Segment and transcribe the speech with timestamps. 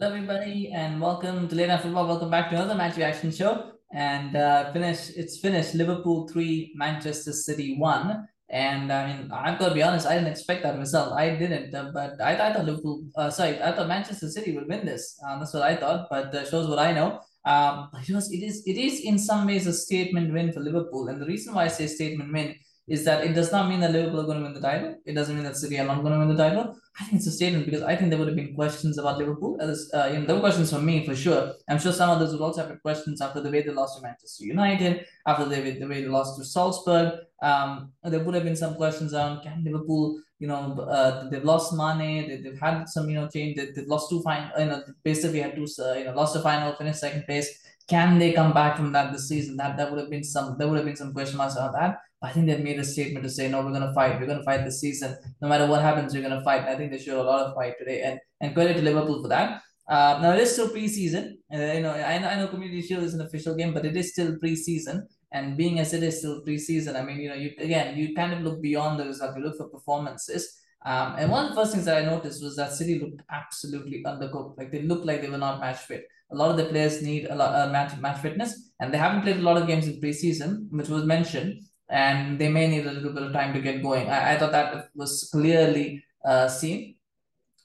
[0.00, 2.06] Hello, everybody, and welcome to Late Night Football.
[2.06, 3.72] Welcome back to another match reaction show.
[3.92, 5.74] And uh, finish, it's finished.
[5.74, 8.28] Liverpool three, Manchester City one.
[8.48, 11.14] And I mean, I've got to be honest, I didn't expect that result.
[11.14, 14.68] I didn't, uh, but I, I thought Liverpool, uh, sorry, I thought Manchester City would
[14.68, 15.20] win this.
[15.26, 17.18] Uh, that's what I thought, but uh, shows what I know.
[17.44, 21.08] Um, it was, it is, it is in some ways a statement win for Liverpool,
[21.08, 22.54] and the reason why I say statement win
[22.88, 24.96] is that it does not mean that Liverpool are going to win the title.
[25.04, 26.76] It doesn't mean that City are not going to win the title.
[26.98, 29.58] I think it's a statement because I think there would have been questions about Liverpool.
[29.60, 31.54] As, uh, you know, there were questions from me for sure.
[31.68, 34.44] I'm sure some others would also have questions after the way they lost to Manchester
[34.44, 37.20] United, after the way, the way they lost to Salzburg.
[37.42, 41.74] Um, there would have been some questions on can Liverpool, you know, uh, they've lost
[41.74, 44.82] Mane, they, they've had some, you know, change, they, they've lost two final, you know,
[45.04, 47.62] basically had two, uh, you know, lost the final, finished second place.
[47.88, 49.56] Can they come back from that this season?
[49.56, 51.98] That that would have been some, there would have been some question marks about that.
[52.20, 54.18] I think they've made a statement to say, no, we're going to fight.
[54.18, 55.16] We're going to fight this season.
[55.40, 56.62] No matter what happens, we're going to fight.
[56.62, 58.02] And I think they showed a lot of fight today.
[58.02, 59.62] And, and credit to Liverpool for that.
[59.88, 61.34] Uh, now, it is still preseason.
[61.52, 64.12] Uh, you know, I, I know Community Shield is an official game, but it is
[64.12, 65.02] still preseason.
[65.32, 68.32] And being as it is still preseason, I mean, you know, you again, you kind
[68.32, 69.36] of look beyond the result.
[69.36, 70.60] You look for performances.
[70.84, 74.02] Um, and one of the first things that I noticed was that City looked absolutely
[74.04, 74.58] undercooked.
[74.58, 76.06] Like they looked like they were not match fit.
[76.30, 78.98] A lot of the players need a lot of uh, match match fitness, and they
[78.98, 82.86] haven't played a lot of games in preseason, which was mentioned and they may need
[82.86, 84.08] a little bit of time to get going.
[84.08, 86.96] I, I thought that was clearly uh, seen.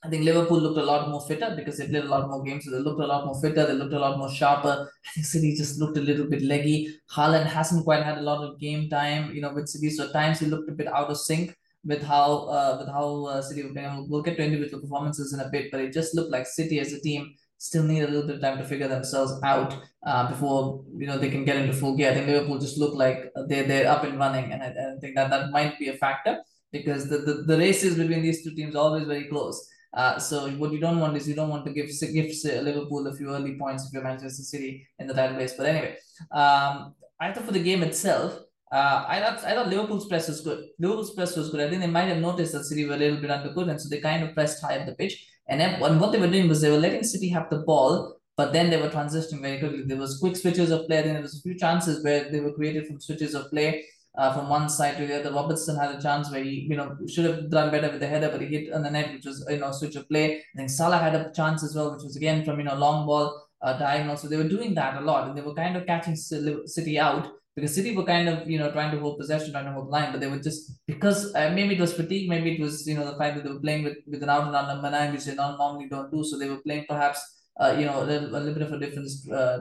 [0.03, 2.65] I think Liverpool looked a lot more fitter because they played a lot more games.
[2.65, 3.65] So they looked a lot more fitter.
[3.65, 4.89] They looked a lot more sharper.
[5.05, 6.93] I think City just looked a little bit leggy.
[7.11, 9.89] Haaland hasn't quite had a lot of game time, you know, with City.
[9.89, 11.55] So at times he looked a bit out of sync
[11.85, 14.07] with how uh, with how uh, City were playing.
[14.09, 16.91] We'll get to individual performances in a bit, but it just looked like City as
[16.91, 17.33] a team
[17.63, 19.73] still need a little bit of time to figure themselves out
[20.05, 22.11] uh, before you know they can get into full gear.
[22.11, 25.15] I think Liverpool just look like they're they're up and running, and I, I think
[25.15, 26.33] that that might be a factor
[26.73, 29.57] because the, the, the races between these two teams are always very close.
[29.93, 31.87] Uh, so what you don't want is you don't want to give
[32.19, 32.29] give
[32.69, 35.53] Liverpool a few early points if you're Manchester City in the title race.
[35.57, 35.95] But anyway,
[36.31, 38.39] um, I thought for the game itself,
[38.73, 40.65] uh, I thought I thought Liverpool's press was good.
[40.79, 41.61] Liverpool's press was good.
[41.61, 43.87] I think they might have noticed that City were a little bit undercooked, and so
[43.87, 45.15] they kind of pressed high at the pitch.
[45.47, 48.53] And then what they were doing was they were letting City have the ball, but
[48.53, 49.83] then they were transitioning very quickly.
[49.83, 51.01] There was quick switches of play.
[51.01, 53.85] Then there was a few chances where they were created from switches of play
[54.17, 55.33] uh, from one side to the other.
[55.33, 58.29] Robertson had a chance where he, you know, should have done better with the header,
[58.29, 60.37] but he hit on the net, which was, you know, switch of play.
[60.37, 63.05] I think Salah had a chance as well, which was again from, you know, long
[63.05, 64.17] ball uh, diagonal.
[64.17, 67.27] So they were doing that a lot and they were kind of catching City out
[67.55, 70.11] because City were kind of you know trying to hold possession, trying to hold line,
[70.11, 73.05] but they were just because uh, maybe it was fatigue, maybe it was you know
[73.05, 75.25] the fact that they were playing with with an out and out number nine, which
[75.25, 77.19] they normally don't do, so they were playing perhaps
[77.59, 79.59] uh, you know a little, a little bit of a different uh,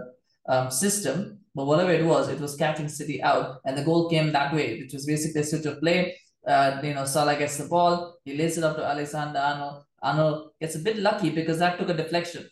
[0.48, 1.38] um, system.
[1.54, 4.80] But whatever it was, it was catching City out, and the goal came that way,
[4.80, 6.16] which was basically a switch of play.
[6.46, 9.84] Uh, you know, Salah gets the ball, he lays it up to Alexander Arnold.
[10.02, 12.48] Arnold gets a bit lucky because that took a deflection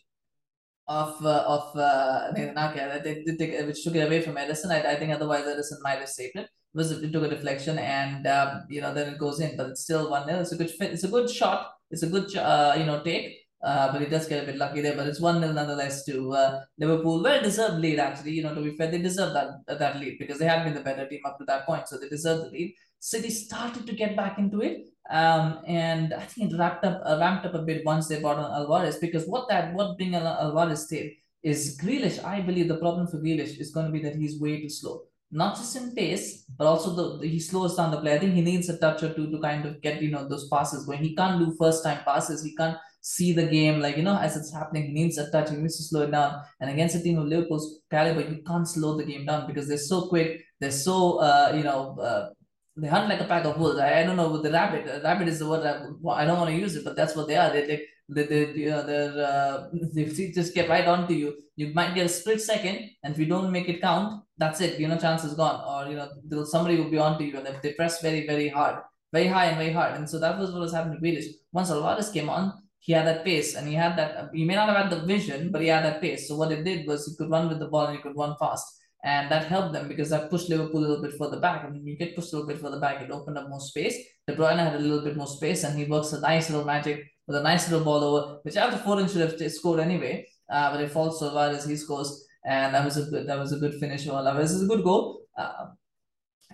[0.90, 4.72] of uh, of uh, they, they, they, which took it away from Ederson.
[4.72, 6.48] I, I think otherwise Ederson might have saved it.
[6.74, 9.82] Was it took a deflection and um, you know then it goes in, but it's
[9.82, 10.72] still one 0 It's a good.
[10.80, 11.70] It's a good shot.
[11.92, 13.36] It's a good uh, you know take.
[13.62, 14.96] Uh, but it does get a bit lucky there.
[14.96, 17.22] But it's one 0 nonetheless to uh, Liverpool.
[17.22, 18.32] Well deserved lead actually.
[18.32, 20.80] You know to be fair, they deserve that that lead because they had been the
[20.80, 22.74] better team up to that point, so they deserve the lead.
[23.00, 24.87] City started to get back into it.
[25.11, 28.38] Um, and I think it wrapped up, uh, ramped up a bit once they brought
[28.38, 31.12] on Alvarez because what that what bring Alvarez did
[31.43, 32.22] is Grealish.
[32.22, 35.03] I believe the problem for Grealish is going to be that he's way too slow,
[35.33, 38.15] not just in pace, but also the, the he slows down the play.
[38.15, 40.49] I think he needs a touch or two to kind of get you know those
[40.49, 41.03] passes going.
[41.03, 42.44] He can't do first time passes.
[42.44, 44.88] He can't see the game like you know as it's happening.
[44.88, 45.50] He needs a touch.
[45.50, 46.41] He needs to slow it down.
[46.61, 49.78] And against a team of Liverpool's caliber, you can't slow the game down because they're
[49.78, 50.44] so quick.
[50.61, 51.99] They're so uh, you know.
[51.99, 52.28] Uh,
[52.76, 53.78] they hunt like a pack of wolves.
[53.78, 54.88] I, I don't know with the rabbit.
[54.88, 57.28] Uh, rabbit is the word I, I don't want to use it, but that's what
[57.28, 57.53] they are.
[57.53, 61.36] They they they they know, they're uh, they just get right onto you.
[61.56, 64.78] You might get a split second, and if you don't make it count, that's it.
[64.81, 67.62] You know, chance is gone, or you know, somebody will be onto you, and if
[67.62, 68.82] they press very very hard,
[69.12, 71.26] very high and very hard, and so that was what was happening to Grealish.
[71.52, 74.31] Once Alvarez came on, he had that pace, and he had that.
[74.32, 76.28] He may not have had the vision, but he had that pace.
[76.28, 78.37] So what it did was he could run with the ball and he could run
[78.38, 81.64] fast and that helped them because that pushed Liverpool a little bit further back.
[81.64, 83.97] And when you get pushed a little bit further back, it opened up more space.
[84.26, 87.06] De Bruyne had a little bit more space, and he works a nice little magic
[87.26, 90.26] with a nice little ball over, which after Foden should have scored anyway.
[90.50, 93.52] Uh, but it falls far as he scores, and that was a good that was
[93.52, 94.50] a good finish for Alvarez.
[94.52, 95.23] is a good goal.
[95.38, 95.67] Uh,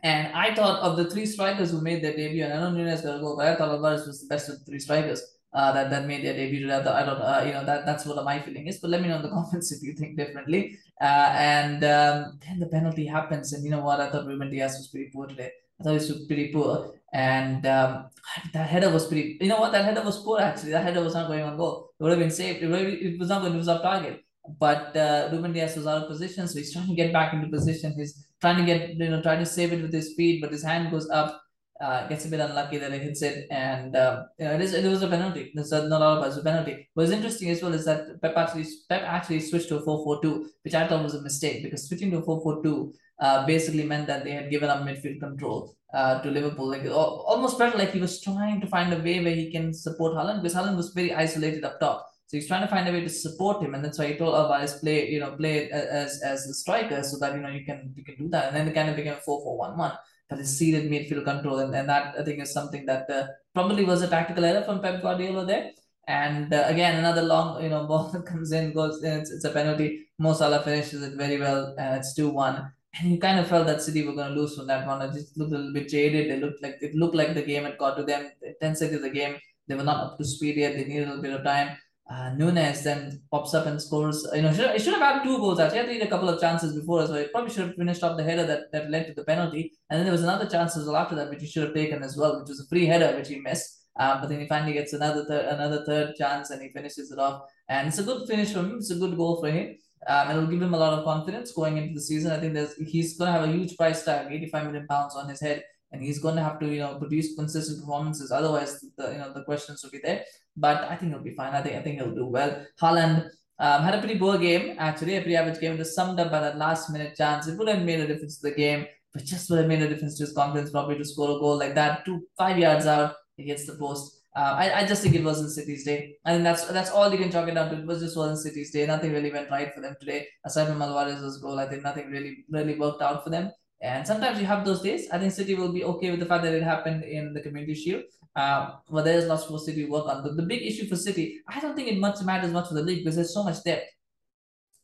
[0.02, 2.80] and I thought of the three strikers who made their debut, and I don't know
[2.80, 5.22] Nunez got a goal, but I thought Alvarez was the best of the three strikers
[5.54, 6.66] uh, that that made their debut.
[6.66, 8.78] That I don't, uh, you know, that that's what my feeling is.
[8.78, 10.78] But let me know in the comments if you think differently.
[11.00, 14.00] Uh, and um, then the penalty happens, and you know what?
[14.00, 15.50] I thought Ruben Dias was pretty poor today.
[15.78, 16.94] I thought he was pretty poor.
[17.12, 18.06] And um,
[18.52, 19.38] that header was pretty.
[19.40, 19.72] You know what?
[19.72, 20.70] That header was poor actually.
[20.70, 21.92] That header was not going on goal.
[21.98, 22.62] It would have been saved.
[22.62, 24.22] It, it was not going to lose off target.
[24.60, 27.48] But uh, Ruben Dias was out of position, so he's trying to get back into
[27.48, 27.94] position.
[27.96, 30.62] He's trying to get you know trying to save it with his feet, but his
[30.62, 31.42] hand goes up.
[31.78, 34.72] Uh, gets a bit unlucky that he hits it, and uh, you know, it is
[34.72, 35.52] it was a penalty.
[35.54, 36.88] There's not a lot of us a penalty.
[36.94, 40.74] What's interesting as well is that Pep actually Pep actually switched to a 4-4-2, which
[40.74, 44.30] I thought was a mistake because switching to a 4-4-2 uh, basically meant that they
[44.30, 46.68] had given up midfield control uh, to Liverpool.
[46.68, 50.14] Like almost felt like he was trying to find a way where he can support
[50.14, 52.06] Haaland because Haaland was very isolated up top.
[52.28, 54.34] So he's trying to find a way to support him, and that's why he told
[54.34, 57.92] Alvarez play, you know, play as as a striker so that you know you can
[57.94, 59.92] you can do that, and then it kind of became a four four one one.
[60.28, 63.84] But his seated midfield control, and, and that I think is something that uh, probably
[63.84, 65.70] was a tactical error from Pep Guardiola there.
[66.08, 69.50] And uh, again, another long, you know, ball comes in, goes, in, it's, it's a
[69.50, 70.06] penalty.
[70.18, 72.72] Mo Salah finishes it very well, and it's two one.
[72.98, 75.02] And you kind of felt that City were going to lose from that one.
[75.02, 76.30] It just looked a little bit jaded.
[76.30, 78.30] They looked like it looked like the game had got to them.
[78.60, 79.36] 10 seconds of the game,
[79.68, 80.74] they were not up to speed yet.
[80.74, 81.76] They needed a little bit of time
[82.08, 84.26] uh, Nunez then pops up and scores.
[84.32, 85.94] You know, should, should have had two goals actually.
[85.94, 87.20] He had a couple of chances before as well.
[87.20, 89.72] He probably should have finished off the header that, that led to the penalty.
[89.90, 92.02] And then there was another chance as well after that, which he should have taken
[92.04, 93.86] as well, which was a free header, which he missed.
[93.98, 97.18] Um, but then he finally gets another third, another third chance and he finishes it
[97.18, 97.42] off.
[97.68, 98.76] And it's a good finish for him.
[98.76, 99.76] It's a good goal for him.
[100.06, 102.30] Um, it'll give him a lot of confidence going into the season.
[102.30, 105.28] I think there's he's going to have a huge price tag, 85 million pounds on
[105.28, 108.30] his head and he's going to have to you know produce consistent performances.
[108.30, 110.24] Otherwise, the you know the questions will be there.
[110.56, 111.54] But I think he'll be fine.
[111.54, 112.64] I think I think he'll do well.
[112.80, 113.28] Haaland
[113.58, 115.72] um, had a pretty poor game actually, a pretty average game.
[115.72, 117.46] It was summed up by that last minute chance.
[117.46, 119.88] It would have made a difference to the game, but just would have made a
[119.88, 122.04] difference to his confidence probably to score a goal like that.
[122.04, 124.12] Two five yards out, hits the post.
[124.36, 126.16] Uh, I, I just think it wasn't City's day.
[126.26, 127.78] I think that's that's all you can chalk it down to.
[127.78, 128.86] It was just wasn't City's day.
[128.86, 130.26] Nothing really went right for them today.
[130.44, 133.50] Aside from Alvarez's goal, I think nothing really really worked out for them.
[133.80, 135.08] And sometimes you have those days.
[135.10, 137.74] I think City will be okay with the fact that it happened in the Community
[137.74, 138.04] Shield.
[138.34, 140.22] Uh, but there's lots for City to work on.
[140.22, 142.82] The, the big issue for City, I don't think it much matters much for the
[142.82, 143.86] league because there's so much depth.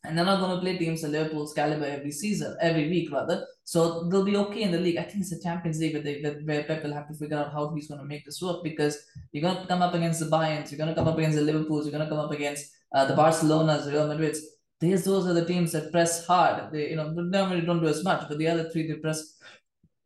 [0.05, 3.47] And they're not going to play teams of Liverpool's caliber every season, every week rather.
[3.63, 4.97] So they'll be okay in the league.
[4.97, 7.53] I think it's a Champions League where, they, where Pep will have to figure out
[7.53, 8.99] how he's going to make this work because
[9.31, 11.45] you're going to come up against the Bayerns, you're going to come up against the
[11.45, 14.39] Liverpools, you're going to come up against uh, the Barcelonas, the Real Madrids
[14.83, 16.73] these those are the teams that press hard.
[16.73, 19.21] They you know normally don't do as much, but the other three they press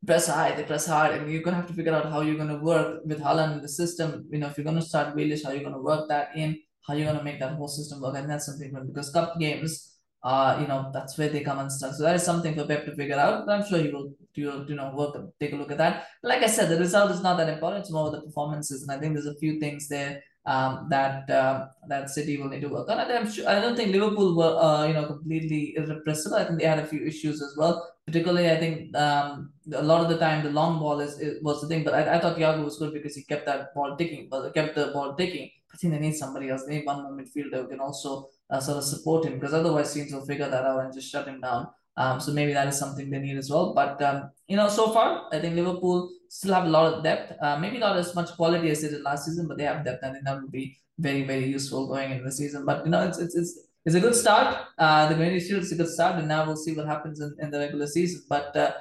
[0.07, 2.63] press high, they press hard, and you're gonna have to figure out how you're gonna
[2.73, 4.27] work with Haaland in the system.
[4.31, 7.11] You know, if you're gonna start Grealish, how you're gonna work that in, how you're
[7.11, 10.91] gonna make that whole system work, and that's something because cup games, uh, you know,
[10.93, 11.95] that's where they come and stuff.
[11.95, 13.49] So that is something for Pep to figure out.
[13.49, 16.07] I'm sure he will, you will, you know, work take a look at that.
[16.23, 17.81] Like I said, the result is not that important.
[17.85, 21.69] It's more the performances, and I think there's a few things there um, that uh,
[21.89, 22.99] that City will need to work on.
[22.99, 26.37] And I'm sure I don't think Liverpool were uh, you know completely irrepressible.
[26.37, 27.93] I think they had a few issues as well.
[28.07, 31.61] Particularly, I think um, a lot of the time the long ball is, is was
[31.61, 31.83] the thing.
[31.83, 34.77] But I, I thought Thiago was good because he kept that ball ticking, but kept
[34.77, 35.51] the ball ticking.
[35.75, 36.65] I think they need somebody else.
[36.65, 39.93] They need one more midfielder who can also uh, sort of support him because otherwise
[39.93, 41.69] teams will figure that out and just shut him down.
[41.97, 43.75] Um, so maybe that is something they need as well.
[43.75, 47.33] But um, you know, so far I think Liverpool still have a lot of depth.
[47.41, 50.03] Uh, maybe not as much quality as they did last season, but they have depth,
[50.03, 52.65] and that would be very very useful going into the season.
[52.65, 54.67] But you know, it's it's it's, it's a good start.
[54.79, 57.35] Uh, the Community Shield is a good start, and now we'll see what happens in,
[57.41, 58.23] in the regular season.
[58.29, 58.73] But uh,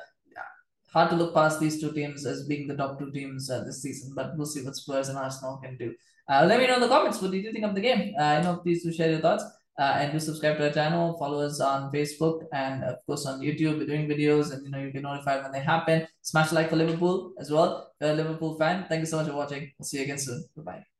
[0.95, 3.81] hard to look past these two teams as being the top two teams uh, this
[3.81, 4.13] season.
[4.15, 5.93] But we'll see what Spurs and Arsenal can do.
[6.27, 8.15] Uh, let me know in the comments what did you think of the game.
[8.19, 9.43] Uh, you know, please do share your thoughts.
[9.77, 13.41] Uh, and do subscribe to our channel, follow us on Facebook and of course on
[13.41, 13.77] YouTube.
[13.77, 16.07] We're doing videos and you know you get notified when they happen.
[16.21, 17.91] Smash like for Liverpool as well.
[17.99, 19.71] If you're a Liverpool fan, thank you so much for watching.
[19.77, 20.45] We'll see you again soon.
[20.55, 20.94] Bye bye.